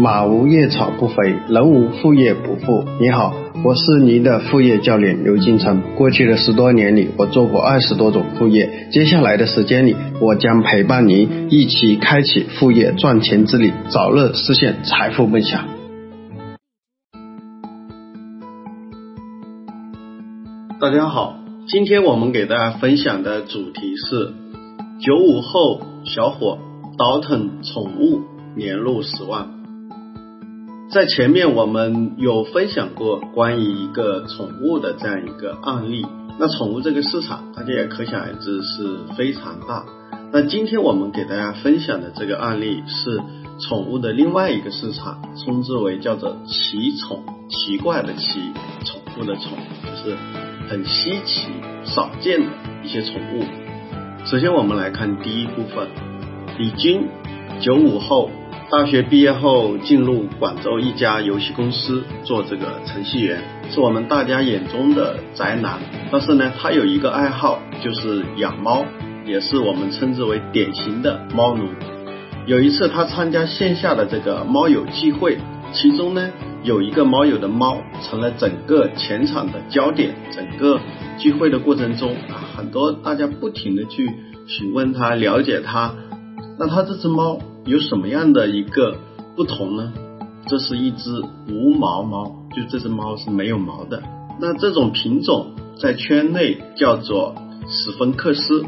[0.00, 2.84] 马无夜草不肥，人无副业不富。
[3.00, 5.82] 你好，我是您的副业教练刘金成。
[5.96, 8.86] 过去的十多年里，我做过二十多种副业。
[8.92, 15.64] 接下来的时间里，我将陪伴您一起开启副业赚钱之旅，早日实现财富梦想。
[20.80, 21.34] 大家好，
[21.66, 24.32] 今天我们给大家分享的主题是
[25.00, 26.56] 九五后小伙
[26.96, 28.20] 倒腾宠物
[28.56, 29.57] 年入十万。
[30.90, 36.06] 在前面我们有分享过关于一个宠物的这样一个案例，
[36.38, 39.84] 那宠物这个市场大家也可想而知是非常大。
[40.32, 43.20] 那今天我们给大家分享的这个案例是
[43.60, 48.40] 宠物的另外一个市场，称之为叫做奇宠，奇怪的奇，
[48.86, 50.16] 宠物的宠，就是
[50.70, 51.50] 很稀奇、
[51.84, 52.46] 少见的
[52.82, 53.44] 一些宠物。
[54.24, 55.86] 首先我们来看第一部分，
[56.56, 57.06] 李军，
[57.60, 58.30] 九五后。
[58.70, 65.78] 大学毕业后进入广州一家游戏公司做这个程序员，是我们大家眼中的宅男。
[66.12, 68.84] 但是呢，他有一个爱好，就是养猫，
[69.24, 71.64] 也是我们称之为典型的猫奴。
[72.44, 75.38] 有一次，他参加线下的这个猫友聚会，
[75.72, 76.30] 其中呢
[76.62, 80.14] 有一个猫友的猫成了整个全场的焦点。
[80.30, 80.78] 整个
[81.16, 84.10] 聚会的过程中啊，很多大家不停的去
[84.46, 85.94] 询问他，了解他。
[86.58, 87.38] 那他这只猫？
[87.64, 88.96] 有什么样的一个
[89.36, 89.92] 不同呢？
[90.46, 91.10] 这是一只
[91.48, 94.02] 无毛猫，就这只猫是没有毛的。
[94.40, 97.34] 那这种品种在圈内叫做
[97.68, 98.64] 史芬克斯。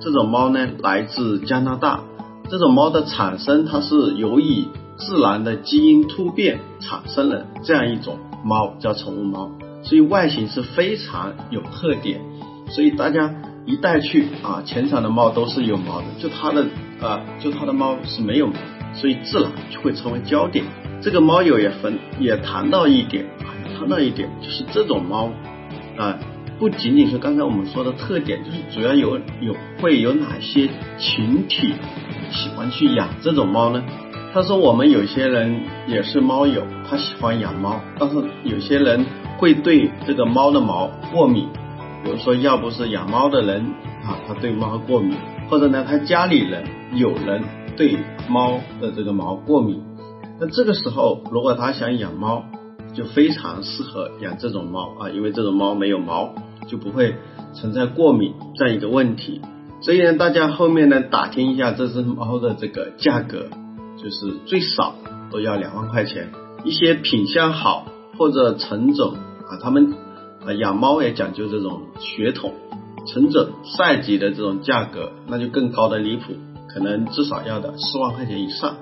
[0.00, 2.02] 这种猫呢来自加拿大。
[2.50, 4.64] 这种猫的产生，它是由于
[4.96, 9.52] 自然的基因突变产生了这样一种猫，叫宠物猫。
[9.84, 12.20] 所以外形是非常有特点。
[12.68, 13.32] 所以大家
[13.66, 16.66] 一带去啊，全场的猫都是有毛的，就它的。
[17.02, 18.52] 啊，就它的猫是没有毛，
[18.94, 20.64] 所以自然就会成为焦点。
[21.00, 25.28] 这个猫友也分也谈到一点啊，谈到一点就是这种猫
[25.98, 26.16] 啊，
[26.60, 31.74] 不仅仅是刚才我们说的特点，就是主要有有会有哪些群体
[32.30, 33.82] 喜欢去养这种猫呢？
[34.32, 38.14] 他说我们有些人也是猫友，他喜欢养猫，但是
[38.44, 39.04] 有些人
[39.38, 41.48] 会对这个猫的毛过敏，
[42.04, 43.62] 比如说要不是养猫的人
[44.04, 45.16] 啊，他对猫过敏。
[45.50, 46.64] 或者呢，他家里人
[46.94, 47.44] 有人
[47.76, 49.82] 对猫的这个毛过敏，
[50.40, 52.44] 那这个时候如果他想养猫，
[52.94, 56.34] 就非常适合养这种猫啊，因为这种猫没有毛，
[56.68, 57.16] 就不会
[57.52, 59.42] 存在过敏这样一个问题。
[59.82, 63.50] 所以呢，大家后面呢打听一下这只猫的这个价格，
[64.02, 64.94] 就是最少
[65.30, 66.30] 都要两万块钱。
[66.64, 67.84] 一些品相好
[68.16, 69.16] 或者纯种
[69.50, 69.92] 啊，他们
[70.46, 72.52] 啊养猫也讲究这种血统。
[73.04, 76.34] 成整赛级的这种价格，那就更高的离谱，
[76.72, 78.76] 可能至少要的四万块钱以上。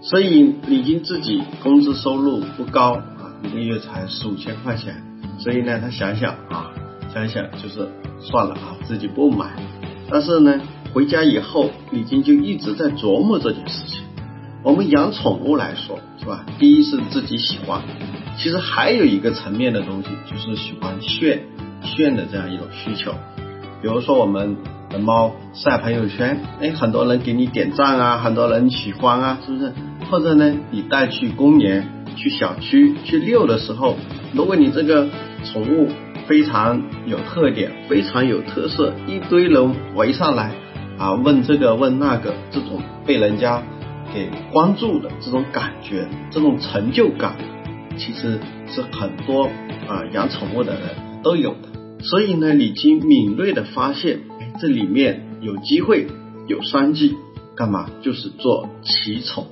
[0.00, 5.02] 所以李金自己工资收入不高啊，一个月才四五千块钱。
[5.38, 6.72] 所以呢，他想想啊，
[7.12, 7.86] 想想就是
[8.20, 9.50] 算了啊，自己不买。
[10.08, 10.58] 但是呢，
[10.94, 14.00] 回家以后，李金就一直在琢磨这件事情。
[14.64, 16.46] 我们养宠物来说，是吧？
[16.58, 17.82] 第一是自己喜欢，
[18.36, 21.42] 其实还有一个层面的东西，就是喜欢炫
[21.82, 23.12] 炫的这样一种需求。
[23.80, 24.56] 比如说我们
[24.90, 29.72] 的猫晒朋友圈，哎，很多人给你点赞啊，很多人喜欢啊，是不是？
[30.10, 33.96] 或者呢，你带去公园、去小区去遛的时候，
[34.32, 35.08] 如果你这个
[35.44, 35.88] 宠物
[36.26, 40.52] 非常有特点、非常有特色，一堆人围上来
[40.98, 43.62] 啊，问这个问那个，这种被人家
[44.14, 47.34] 给关注的这种感觉、这种成就感，
[48.04, 49.44] 其实是很多
[49.86, 52.02] 啊养宠物的人都有的。
[52.02, 54.22] 所以呢，李金敏锐的发现，
[54.60, 56.08] 这里面有机会，
[56.48, 57.14] 有商机，
[57.54, 57.88] 干嘛？
[58.02, 59.46] 就是做奇宠，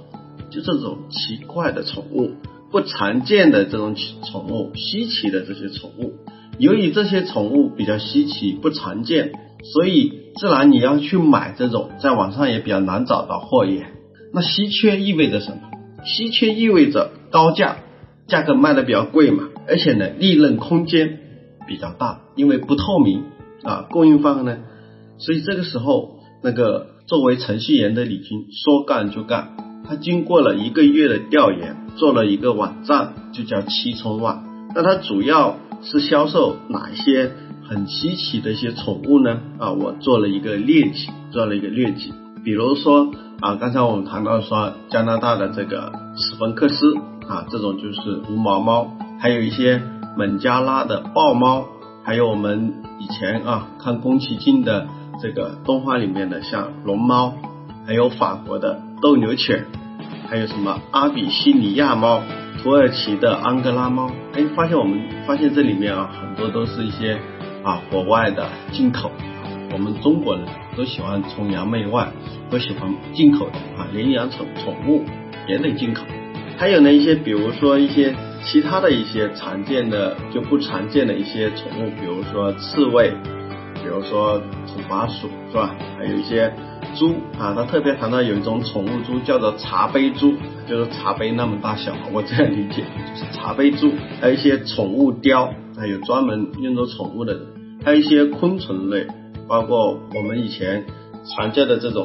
[0.50, 2.32] 就这种奇怪的宠物，
[2.72, 6.14] 不常见的这种宠物，稀奇的这些宠物。
[6.58, 9.30] 由于这些宠物比较稀奇、不常见，
[9.62, 13.92] 所以自然你要去买这种，在网上也比较难找到货源。
[14.34, 15.70] 那稀缺意味着什么？
[16.04, 17.76] 稀缺意味着高价，
[18.30, 21.18] 价格卖的比较贵嘛，而且呢，利润空间。
[21.66, 23.22] 比较大，因为不透明
[23.62, 24.58] 啊，供应方呢，
[25.18, 34.42] 所以这个时候那个作为程序员的李军说干就干，他经过了一个月的调研，做了一个网站，就叫七宠网。
[34.74, 37.30] 那它主要是销售哪一些
[37.62, 39.40] 很稀奇的一些宠物呢？
[39.60, 42.10] 啊，我做了一个列举，做了一个列举，
[42.42, 46.96] 比如说啊，刚才我们谈到说加拿大的这个史芬克斯
[47.30, 48.90] 啊，这种就是无毛猫，
[49.20, 49.80] 还有一些。
[50.16, 51.66] 孟加拉的豹猫，
[52.02, 54.88] 还有我们以前啊看宫崎骏的
[55.22, 57.34] 这个动画里面的像龙猫，
[57.86, 59.66] 还有法国的斗牛犬，
[60.28, 62.22] 还有什么阿比西尼亚猫、
[62.60, 64.10] 土耳其的安哥拉猫。
[64.32, 67.16] 哎，发现我们发现这里面啊，很多都是一些
[67.62, 69.12] 啊国外的进口。
[69.72, 70.44] 我们中国人
[70.76, 72.12] 都喜欢崇洋媚外，
[72.50, 75.04] 都喜欢进口的啊，连养宠宠物
[75.46, 76.02] 也得进口。
[76.60, 78.14] 还有呢，一些比如说一些
[78.44, 83.10] 其他的一些常见的就不常见的一些宠物，比如说刺猬，
[83.76, 84.36] 比如说
[84.66, 85.74] 土拨鼠，是吧？
[85.96, 86.52] 还有一些
[86.94, 90.34] 猪啊，他特别谈到有一种宠物猪叫做茶杯猪，
[90.68, 93.92] 就是茶杯那么大小，我这样理解就是茶杯猪。
[94.20, 97.40] 还有一些宠物雕，还有专门用作宠物的，
[97.82, 99.06] 还有一些昆虫类。
[99.48, 100.84] 包括我们以前
[101.24, 102.04] 常见的这种，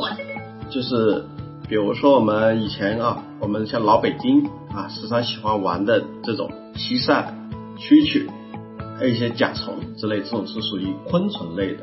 [0.69, 1.25] 就是
[1.67, 7.25] 比如说我们以前啊，我们像老北京啊，时常喜欢玩的这种蟋蟀、
[7.79, 8.27] 蛐蛐，
[8.99, 11.79] 还有一些甲虫之类，这种是属于昆虫类的。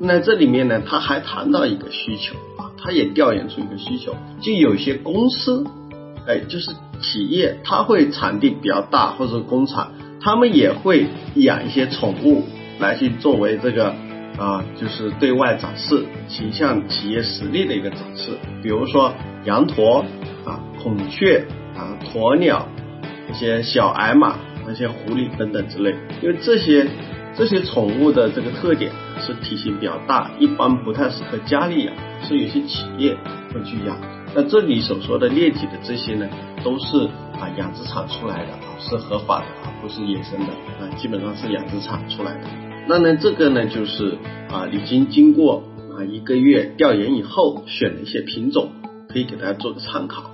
[0.00, 5.66] 那这里面呢，他还谈到一个需求啊，他也调研出一个需求，就有些公司，
[6.26, 6.70] 哎，就是
[7.02, 9.92] 企业，它会场地比较大或者工厂，
[10.22, 12.44] 他们也会养一些宠物
[12.78, 13.94] 来去作为这个。
[14.40, 19.12] 啊，就是对外展示形象企业实力的一个展示，比如说
[19.44, 20.02] 羊驼
[20.46, 21.44] 啊、孔雀
[21.76, 22.66] 啊、鸵鸟、
[23.30, 26.86] 一些小矮马、那些狐狸等等之类，因为这些
[27.36, 28.90] 这些宠物的这个特点
[29.20, 33.14] 是体型比较大，一般不太适合家里养，是有些企业
[33.52, 33.94] 会去养。
[34.34, 36.26] 那这里所说的列举的这些呢，
[36.64, 36.96] 都是
[37.38, 40.46] 啊养殖场出来的啊，是合法的啊，不是野生的
[40.80, 42.69] 啊，基本上是养殖场出来的。
[42.90, 44.18] 那呢，这个呢，就是
[44.50, 45.62] 啊，已经经过
[45.96, 48.70] 啊一个月调研以后选了一些品种，
[49.08, 50.32] 可以给大家做个参考。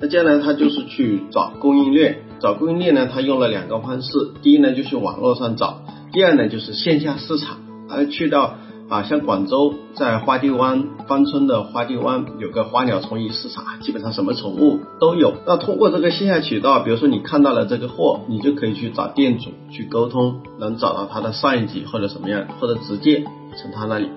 [0.00, 7.58] 那接下来他就是去找供应链，找供应链呢，他用了两个方式，第一呢就是网络上找，第二呢就是线下市场，
[7.88, 8.56] 而去到。
[8.92, 15.32] 啊，像广州在花地湾芳村的花地湾有个花鸟虫鱼市场，基本上什么宠物都有。
[15.46, 23.24] 那通过这个线下渠道，比如说你看到了这个货，你就可以去找店主去沟通，能找到他的上一级或者什么样，或者直接
[23.56, 24.10] 从他那里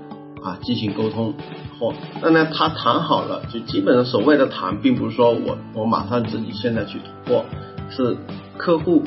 [0.43, 1.33] 啊进行沟通
[1.79, 1.93] 货。
[2.21, 7.45] 那呢，他谈好了，就基本上所谓的谈，并不是说我我马上自己现在去囤货，
[7.89, 8.17] 是
[8.57, 9.03] 客户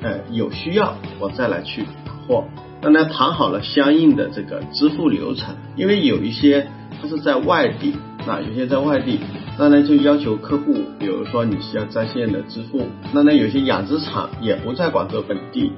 [0.00, 2.44] 呃有需要我再来去拿货。
[2.82, 6.66] 那呢，谈好了相应的这个支付流程，因为有一些
[7.00, 7.94] 他是在外地，
[8.26, 9.20] 那有些在外地，
[9.58, 15.72] 那呢就要求客户，比如说你需要在线的支付，那呢有些养殖场也不在广州本地，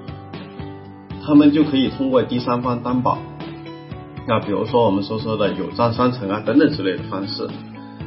[1.24, 3.18] 他们就可以通过第三方担保，
[4.28, 7.48] 那比如说我们所说的有账商城啊等等之类的方式。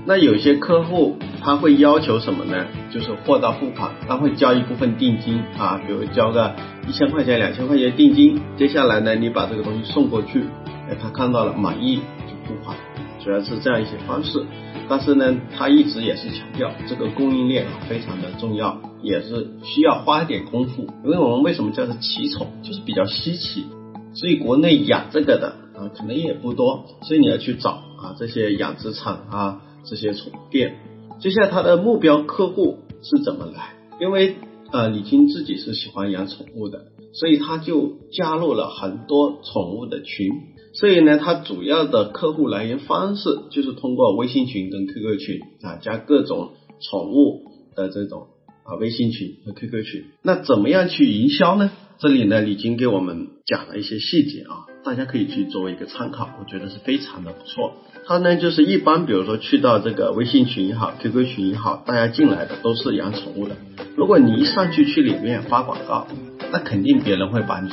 [0.07, 2.67] 那有些客户他会要求什么呢？
[2.91, 6.55] 就是货到付款，他会交一部分定金啊，比如交个
[6.87, 10.43] 一千块钱、两千块钱定金，接下来呢，你把这个东西送过去，
[10.87, 12.77] 哎，他看到了满意就付款，
[13.23, 14.45] 主要是这样一些方式。
[14.87, 23.65] 但是呢，他一直也是强调这个供应链啊非常的重要，也是需要花一点功夫，因为我们为什么叫做奇宠，就是比较稀奇，
[24.13, 29.61] 所以国内养这个的啊可能也不多，所以你要去找啊这些养殖场啊。
[29.85, 30.77] 这些宠物店，
[31.19, 33.75] 接下来他的目标客户是怎么来？
[34.01, 34.35] 因为
[34.71, 40.29] 呃李金自己是喜欢养宠物的，所以他就加入了很多宠物的群。
[40.73, 47.43] 所以呢，他主要的客户来源方式就是通过微信群跟 QQ 群啊，加各种宠物
[47.75, 48.27] 的这种
[48.65, 50.03] 啊微信群和 QQ 群。
[50.21, 51.71] 那怎么样去营销呢？
[51.97, 57.73] 这里呢，李金给我们讲了一些细节啊，大家可以去作为一个参考，我觉得是非常的不错。
[58.05, 63.55] 他呢，就是一般，比如说去到这个微信群也好，QQ 群也好，大家进来的都是养宠物的。
[63.95, 66.07] 如果你一上去去里面发广告，
[66.51, 67.71] 那肯定别人会把你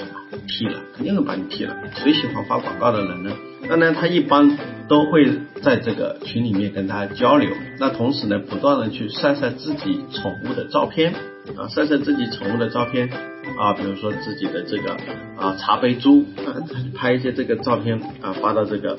[0.49, 1.77] 踢了，肯定会把你踢了。
[1.97, 3.31] 谁喜欢发广告的人呢？
[3.69, 4.57] 那呢，他一般
[4.89, 11.13] 都会在这个群里面跟大家交流，那同时呢，不断的去晒晒自己宠物的照片
[11.59, 13.11] 啊，晒晒自己宠物的照片
[13.59, 14.97] 啊，比如说自己的这个
[15.37, 16.57] 啊茶杯猪啊，
[16.95, 18.97] 拍一些这个照片啊，发到这个。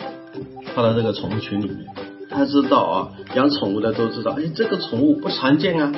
[0.75, 1.85] 发到这个宠物群里面，
[2.31, 5.91] 他知道啊，养宠物的都知道，哎，这个宠物不常见啊，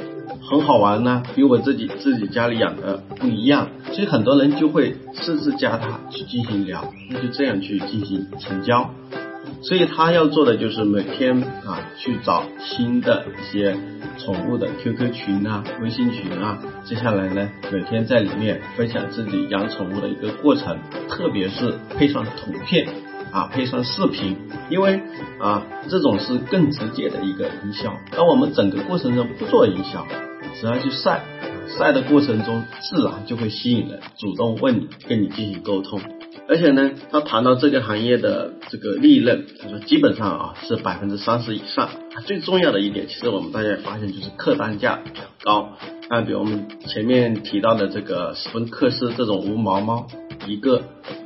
[0.49, 8.89] 很好玩呢，比我自己自己家里养的不一样，所以很多人就会私自加他去进行聊，那就这样去进行成交。
[9.61, 11.41] 所以他要做的就是每天
[11.97, 13.75] 去找新的一些
[14.17, 20.77] 宠物的 QQ 群啊、微信群啊，接下来呢每天在里面分享自己养宠物的一个过程，
[21.09, 22.87] 特别是配上图片。
[23.31, 24.37] 啊，配上视频，
[24.69, 25.01] 因为
[25.41, 27.93] 啊，这种是更直接的一个营销。
[28.11, 30.07] 当我们整个过程中不做营销，
[30.57, 31.21] 只要去晒，
[31.77, 35.99] 晒的过程中自然就会吸引人主动问你，跟你进行沟通。
[36.47, 41.89] 而且呢，他谈到这个行业的这个利润，他说基本上啊是百分之三十以上。
[42.25, 45.77] 最重要的一点，其实我们大家也发现，就是客单价比较高。
[46.09, 50.07] 那，比如我们前面提到的这个斯芬克斯这种无毛猫，
[50.45, 50.77] 一个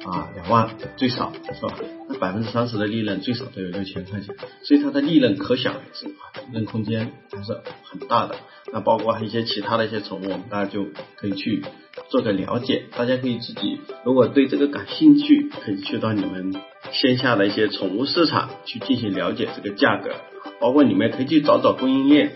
[0.05, 1.73] 啊两万最少是吧？
[2.07, 8.35] 那百分之三十的利润最少都有六千块钱，所以它的利润可想而知啊，利润空间还是很大的。
[8.71, 10.85] 那包括一些其他的一些宠物，我们大家就
[11.17, 11.63] 可以去
[12.09, 12.85] 做个了解。
[12.95, 16.55] 大家可以自己如果对这个感兴趣，可以去到你们
[16.91, 20.11] 线下的一些宠物市场去进行了解这个价格，
[20.59, 22.33] 包括你们可以去找找供应链。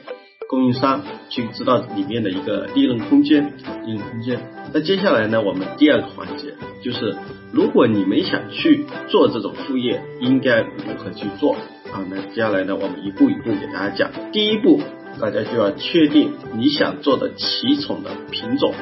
[0.50, 3.54] 供应商去知道里面的一个利润空间，
[3.86, 4.40] 利润空间。
[4.74, 7.16] 那接下来呢，我们第二个环节就是，
[7.52, 11.54] 如果你们想去做这种副业，应该如何去做
[11.92, 12.06] 啊？
[12.10, 14.12] 那接下来呢，我们一步一步给大家讲。
[14.32, 14.82] 第一步，
[15.20, 18.74] 大家就要确定你想做的奇宠的品种。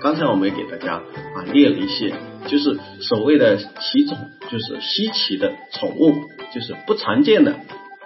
[0.00, 2.14] 刚才我们也给大家啊列了一些，
[2.46, 4.16] 就是所谓的奇宠，
[4.50, 6.12] 就是稀奇的宠物，
[6.54, 7.56] 就是不常见的。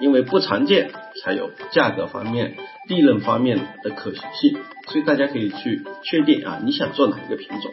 [0.02, 0.90] 因为不常见，
[1.22, 2.56] 才有价格方面、
[2.88, 7.70] 利润方面的可行性，所以大家可以去确定啊，你想做哪一个品种。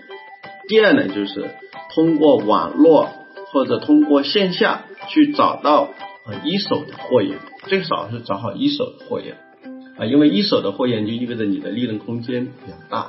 [0.67, 1.49] 第二呢，就是
[1.95, 3.09] 通过网络
[3.51, 5.89] 或者通过线下去找到
[6.27, 9.37] 呃一手的货源，最少是找好一手的货源
[9.97, 13.07] 啊，因为一手的货源就意味着你的利润空间比较大。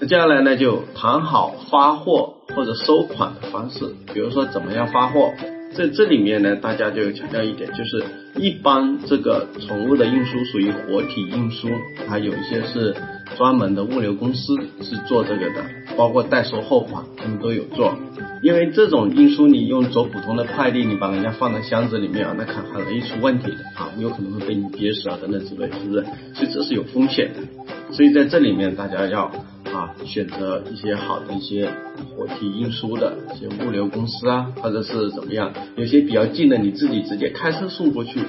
[0.00, 5.32] 那接下来呢，就谈好发货或者收款的方式，比如说怎么样发货。
[5.76, 8.02] 在这里面呢，大家就强调一点，就是
[8.36, 11.68] 一般这个宠物的运输属于活体运输，
[12.08, 12.94] 它有一些是
[13.36, 15.62] 专门的物流公司是做这个的，
[15.94, 17.94] 包括代收货款，他们都有做。
[18.42, 26.04] 因为这种运输，你用走普通的快递，你把人家放在箱子里面啊，那很很容易出问题的啊，有可能会被你憋死啊等等之类，是不是？
[26.34, 27.92] 所以这是有风险的。
[27.92, 29.30] 所以在这里面，大家要。
[29.76, 31.70] 啊，选择一些好的一些
[32.16, 38.20] 活体运输的一些物流公司啊，或者是怎么样，有些比较近的，你自己直接开车送过去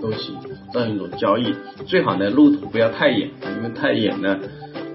[0.00, 0.34] 都行，
[0.72, 1.54] 这样一种交易。
[1.86, 4.36] 最好呢，路途不要太远，因为太远呢，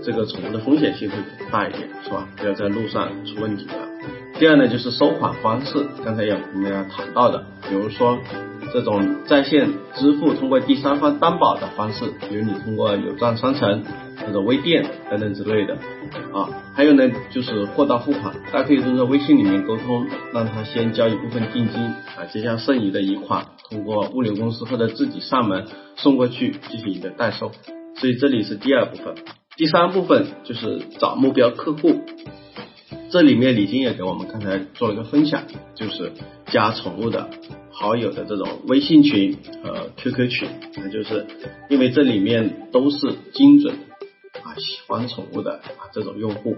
[0.03, 1.15] 这个宠物的风险性会
[1.49, 2.27] 大一点，是吧？
[2.35, 3.87] 不要在路上出问题了。
[4.37, 8.17] 第二呢，就是收款方式，刚才也我们要谈到的，比如说
[8.73, 13.81] 这种在线支付，通过第三方担保的方式，比如你通过有账商城。
[14.17, 15.75] 或者微店等等之类的
[16.33, 25.65] 啊，还有呢，就是货到付款，大家可以通过微信里面沟通，让他先交一部分定金啊，接下剩余的一款通过物流公司或者自己上门
[25.95, 27.51] 送过去进行一个代收。
[27.95, 29.15] 所以这里是第二部分，
[29.55, 32.01] 第三部分就是找目标客户。
[33.09, 35.43] 这里面李晶也给我们刚才做了一个分享，
[35.75, 36.13] 就是
[36.45, 37.29] 加宠物的
[37.71, 41.25] 好友的这种微信群和 QQ 群，那就是
[41.69, 43.75] 因为这里面都是精准。
[44.43, 46.57] 啊，喜欢宠物的啊这种用户。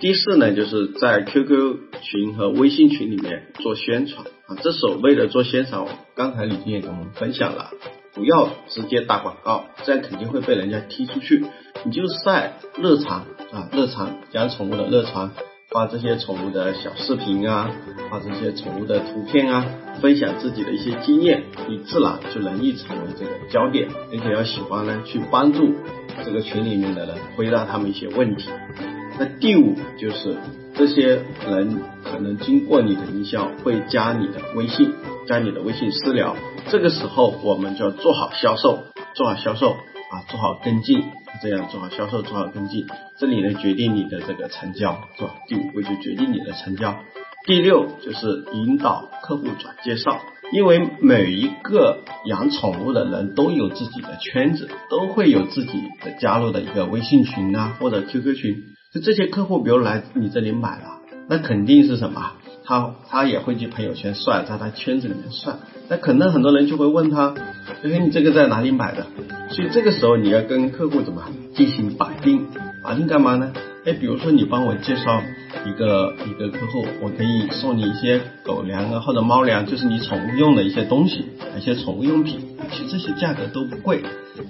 [0.00, 7.70] 第四呢，就是在 QQ 群和微信群里面做宣传啊，这所谓的做宣传，刚才李经也跟我们分享了，
[8.12, 11.46] 不要直接打广告，这样肯定会被人家踢出去。
[11.84, 15.32] 你就晒日常啊，日常养宠物的日常，
[15.74, 17.68] 发这些宠物的小视频啊，
[18.08, 19.66] 发这些宠物的图片啊，
[20.00, 25.74] 分享自己的一些经验，你自然就容易成为这个焦点，并且要喜欢呢去帮助。
[26.24, 28.50] 这个群里面的人回答他们一些问题。
[29.18, 30.36] 那第五就是
[30.76, 34.92] 这些人可能经过你的营销会加你的微信，
[35.26, 36.36] 加你的微信私聊。
[36.68, 38.84] 这个时候我们就要做好销售，
[39.14, 39.72] 做好销售
[40.10, 41.04] 啊，做好跟进，
[41.42, 42.86] 这样做好销售，做好跟进。
[43.18, 45.34] 这里呢决定你的这个成交，是吧？
[45.48, 46.96] 第五步就决定你的成交。
[47.46, 50.20] 第六就是引导客户转介绍。
[50.52, 58.62] 因为每一个养宠物的人都有自己的圈子，都会有自己的加入的一个微信群啊，或者 QQ 群。
[58.92, 62.34] 就这些客户，比如来你这里买了，那肯定是什么？
[62.64, 65.58] 他他也会去朋友圈算，在他圈子里面算。
[65.88, 67.34] 那可能很多人就会问他，
[67.82, 69.06] 哎，你这个在哪里买的？
[69.50, 71.22] 所以这个时候你要跟客户怎么
[71.54, 72.46] 进行绑定？
[72.82, 73.52] 绑定干嘛呢？
[73.84, 75.22] 哎，比如说你帮我介绍。
[75.64, 81.24] 一个一个客户，我可以送你一些狗粮啊，或者猫粮，就是你宠物用的一些东西，
[81.56, 84.02] 一些宠物用品，其实这些价格都不贵。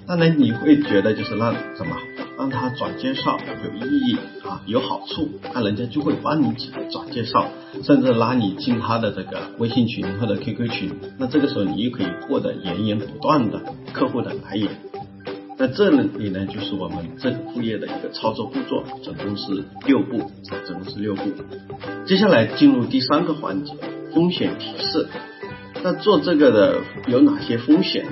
[0.08, 1.94] 当然你会觉得就是让什么，
[2.36, 6.52] 让他转介绍有意义啊，有好处，那人家就会帮你
[6.90, 7.48] 转介绍，
[7.82, 10.92] 甚至拉你进他的这个微信群或者 QQ 群。
[11.18, 13.60] 那这个时候你又可以获得源源不断的
[13.92, 14.68] 客户的来源。
[15.56, 20.30] 那这里呢，就是我们这个副业的一个操作步骤，总共是六步，
[20.64, 21.22] 总共是六步。
[22.06, 23.72] 接下来进入第三个环节，
[24.12, 25.06] 风险提示。
[25.84, 28.04] 那做这个的有哪些风险？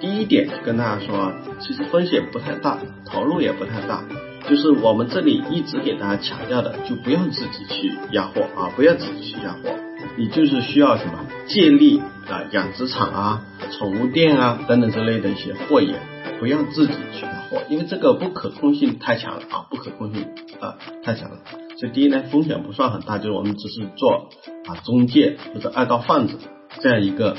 [0.00, 4.02] 第一点跟大家说，其实风险不太大，投入也不太大。
[4.48, 9.76] 就是我们这里一直给大家强调的，就不要自己去压货啊，不要自己去压货，
[10.16, 13.42] 你就是需要什么借力啊，养殖场啊、
[13.78, 16.00] 宠物店啊等等之类的一些货源，
[16.40, 20.26] 不要自己去压货，因为这个不可控性太强了啊，不可控性
[20.60, 21.36] 啊太强了。
[21.76, 24.30] 所以第一呢，风险不算很大，就是我们只是做
[24.66, 26.38] 啊中介或者二道贩子
[26.80, 27.36] 这样一个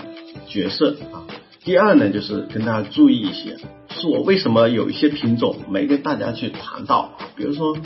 [0.47, 1.25] 角色啊。
[1.63, 3.55] 第二呢，就是跟大家注意一些，
[3.89, 7.77] 是我为什么有一些品种没跟大家去谈到，比如说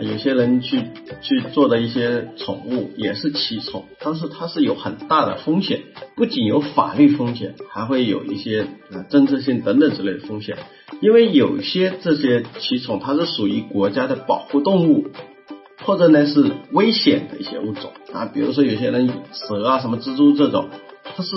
[0.00, 0.82] 有些人去
[1.20, 5.80] 去做的一些宠物也是奇宠，但是它是有很大的风险，
[6.14, 8.68] 不仅有法律风险，还会有一些
[9.10, 10.56] 政治性等等之类的风险，
[11.00, 15.08] 因为有些这些奇宠它是属于国家的保护动物。
[15.84, 20.68] 或者呢是危险的一些物种啊，比如说有些人蛇啊、什么蜘蛛这种，
[21.18, 21.34] 它是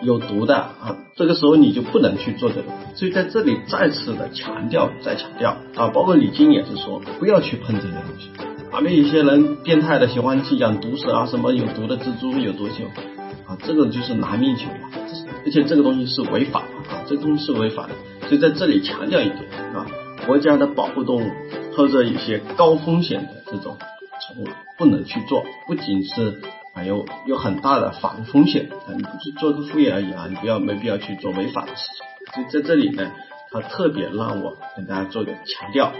[0.00, 2.68] 有毒的啊，这个时候你就不能去做这个。
[2.94, 8.30] 所以在这里再次的强调，再强调啊，包括李晶也是说，不要去碰这些东西。
[8.70, 12.84] 啊，那有些人变态的喜欢去养毒蛇啊，什么有毒的蜘蛛、有毒球
[13.48, 14.88] 啊，这个就是拿命去了，
[15.44, 18.28] 而且这个东西是违法的啊，这东西是违法的。
[18.28, 19.38] 所以在这里强调一点
[19.74, 19.84] 啊，
[20.28, 21.28] 国家的保护动物
[21.76, 23.76] 或者一些高风险的这种。
[24.28, 24.48] 宠物
[24.78, 26.40] 不能去做，不仅是
[26.74, 32.44] 啊有有很大的法律风险啊，你去做个副业而已啊，你不要没必要去做违法的事情。
[32.44, 33.12] 就在这里呢，
[33.50, 35.92] 他特别让我跟大家做一个强调，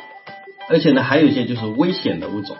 [0.69, 2.57] 而且呢，还有一些就是危险的物种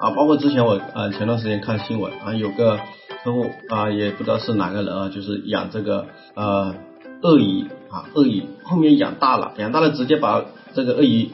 [0.00, 2.80] 啊，包括之前我啊前段时间看新闻啊，有个
[3.22, 6.74] 客户啊，也不知道是哪个人啊，就是养这个呃
[7.22, 10.44] 鳄鱼啊，鳄鱼后面养大了，养大了直接把
[10.74, 11.30] 这个鳄鱼。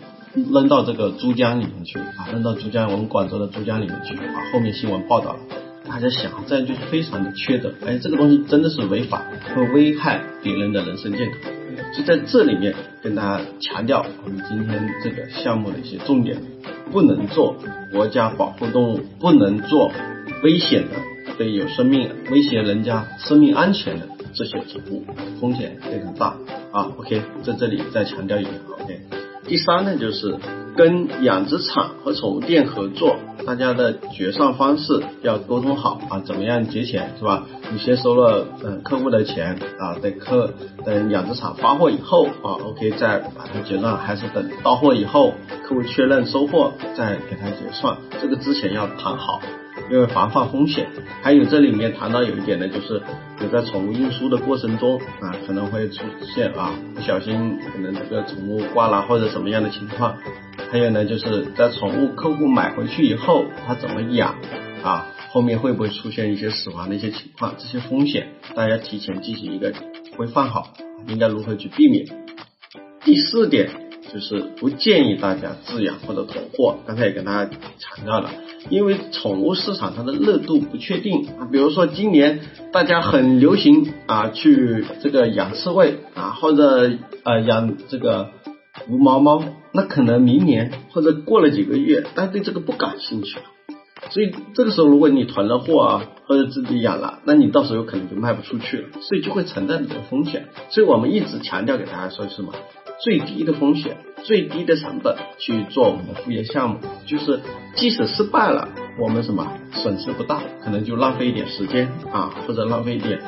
[0.52, 4.42] 扔到这个珠江里面去啊，扔到珠江，我们广州的珠江里面去啊。
[4.52, 5.38] 后面新闻报道了，
[5.86, 7.72] 大家想，这样就非常的缺德。
[7.86, 9.24] 哎，这个东西真的是违法，
[9.54, 11.52] 会危害别人的人身健康。
[11.96, 16.40] 就在这里面跟大家强调，我们今天这个项目的一些重点，
[16.90, 17.56] 不能做
[17.92, 19.92] 国家保护动物，不能做
[20.42, 20.96] 危险的，
[21.36, 25.04] 对有生命威胁人家生命安全的这些宠物，
[25.40, 26.36] 风险非常大
[26.72, 26.90] 啊。
[26.96, 29.23] OK，在这里再强调一点，OK。
[29.46, 30.36] 第三呢，就是
[30.74, 33.16] 跟养殖场和宠物店合作，
[33.46, 37.44] 大家的结算方式要沟通好啊，怎么样结钱是吧？
[37.70, 49.40] 你先收了嗯客户的钱啊，等客等养殖场发货以后啊，OK 再把它结算，还是等到货以后客户确认收货再给他结算，这个之前要谈好。
[49.90, 50.86] 因为防范风险，
[51.22, 53.02] 还有这里面谈到有一点呢，就是
[53.40, 56.02] 有在宠物运输的过程中啊，可能会出
[56.34, 60.16] 现啊不小心可能这个宠物挂了或者什么样的情况，
[60.70, 64.36] 还有呢就是在宠物客户买回去以后，他怎么养
[64.82, 69.72] 啊，后面会不会出现一些死亡的一些情况，这些风险大家提前进行一个
[70.16, 70.72] 规范好，
[71.08, 72.06] 应该如何去避免？
[73.04, 73.68] 第四点
[74.14, 78.30] 就是不建议大家自养或者囤货，刚才也跟大家强调了。
[78.70, 82.40] 因为宠物市场它的热度不确定啊，比如说今年
[82.72, 86.92] 大家很流行啊去这个养刺猬啊，或者
[87.24, 88.30] 呃养这个
[88.88, 93.44] 无毛猫，那可能明年或者过了几个月，大家对这个不感兴趣了。
[94.10, 100.48] 所以这个时候如果你囤了货啊，或者自己养了，那你到时候可能就卖不出去了，所以就会存在这种风险。
[100.70, 102.52] 所以我们一直强调给大家说是什么？
[103.04, 107.38] 最低的风险、最低的成本去做我们的副业项目，就是
[107.76, 113.20] 即使失败了，我们什么损失不大，可能就浪费一点时间啊，或者浪费一点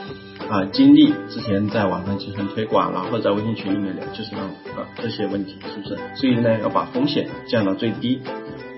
[0.49, 1.13] 啊精力。
[1.29, 5.99] 之前在网上进行推广然后在微信群里面聊，就是让啊这些问题是不是？
[6.15, 8.23] 所以呢，要把风险降到最低。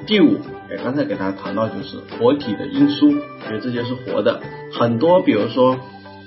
[0.05, 5.79] 第五，哎，刚才给大家谈到就是活体的运输，因为这些是活的，很多比如说。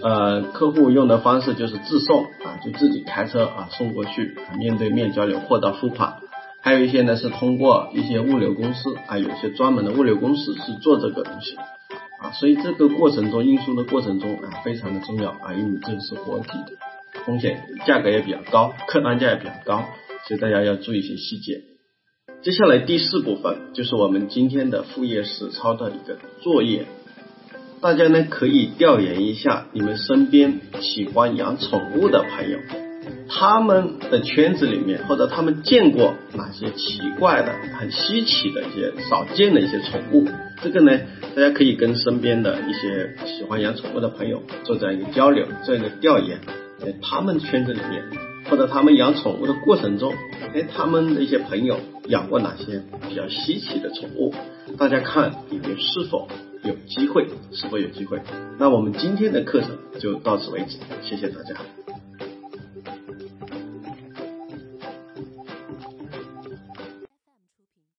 [0.03, 6.17] 呃，客户用的方式就是自送啊，就自己开车啊送过去，面对面交流，货到付款。
[6.61, 11.55] 还有一些呢是通过一些物流公司啊，有些专门的物流公司是做这个东西
[12.21, 19.85] 啊，所以这个过程中运输的过程中啊非常的重要啊，因为这个是活体的，风险价格也比较高，客单价也比较高，
[20.27, 21.61] 所以大家要注意一些细节。
[22.43, 26.85] 接下来第四部分就是我们今天的副业实操的一个作业。
[27.81, 32.59] 大家呢可以调研一下你们身边喜欢养宠物的朋友，
[33.27, 40.27] 他们的圈子里面或者他们见过哪些奇怪的、很稀奇的一些少见的一些宠物。
[40.61, 40.91] 这个呢，
[41.35, 46.39] 大家可以跟身边的一些喜欢养宠物的朋友做这样一个交流、这样一个调研，
[46.77, 48.03] 在他们圈子里面
[48.47, 50.13] 或者他们养宠物的过程中，
[50.53, 54.35] 哎，他们的一些朋友养过哪些比较稀奇的宠物？
[54.77, 56.27] 大家看里面是否。
[56.63, 58.21] 有机会，是否有机会？
[58.59, 61.55] 那我们今天的课程就到此为止，谢谢大家。